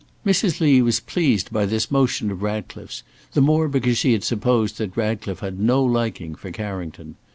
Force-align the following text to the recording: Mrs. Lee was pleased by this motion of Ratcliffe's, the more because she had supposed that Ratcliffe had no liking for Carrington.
Mrs. 0.25 0.59
Lee 0.59 0.81
was 0.81 0.99
pleased 0.99 1.53
by 1.53 1.67
this 1.67 1.91
motion 1.91 2.31
of 2.31 2.41
Ratcliffe's, 2.41 3.03
the 3.33 3.41
more 3.41 3.67
because 3.67 3.99
she 3.99 4.13
had 4.13 4.23
supposed 4.23 4.79
that 4.79 4.97
Ratcliffe 4.97 5.41
had 5.41 5.59
no 5.59 5.83
liking 5.83 6.33
for 6.33 6.49
Carrington. 6.49 7.17